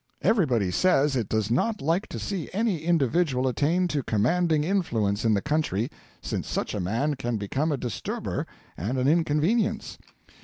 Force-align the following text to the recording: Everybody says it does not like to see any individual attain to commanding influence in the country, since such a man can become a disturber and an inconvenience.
Everybody 0.23 0.71
says 0.71 1.15
it 1.15 1.29
does 1.29 1.51
not 1.51 1.79
like 1.79 2.07
to 2.07 2.17
see 2.17 2.49
any 2.53 2.79
individual 2.79 3.47
attain 3.47 3.87
to 3.89 4.01
commanding 4.01 4.63
influence 4.63 5.23
in 5.25 5.35
the 5.35 5.43
country, 5.43 5.91
since 6.23 6.47
such 6.49 6.73
a 6.73 6.79
man 6.79 7.13
can 7.13 7.37
become 7.37 7.71
a 7.71 7.77
disturber 7.77 8.47
and 8.75 8.97
an 8.97 9.07
inconvenience. 9.07 9.99